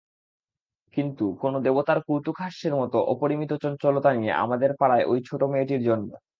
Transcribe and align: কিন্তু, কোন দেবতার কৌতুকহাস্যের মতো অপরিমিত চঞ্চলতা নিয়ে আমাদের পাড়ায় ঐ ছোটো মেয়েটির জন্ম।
কিন্তু, 0.97 1.23
কোন 1.41 1.53
দেবতার 1.65 1.99
কৌতুকহাস্যের 2.07 2.73
মতো 2.75 2.97
অপরিমিত 3.13 3.51
চঞ্চলতা 3.63 4.09
নিয়ে 4.13 4.33
আমাদের 4.43 4.71
পাড়ায় 4.79 5.05
ঐ 5.07 5.23
ছোটো 5.27 5.45
মেয়েটির 5.47 5.81
জন্ম। 5.83 6.09